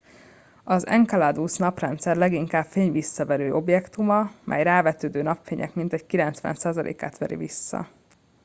az 0.63 0.85
enceladus 0.87 1.59
a 1.59 1.63
naprendszer 1.63 2.15
leginkább 2.15 2.65
fényvisszaverő 2.65 3.53
objektuma 3.53 4.31
mely 4.43 4.59
a 4.59 4.63
rávetődő 4.63 5.21
napfénynek 5.21 5.73
mintegy 5.75 6.05
90%-át 6.09 7.17
veri 7.17 7.35
vissza 7.35 7.87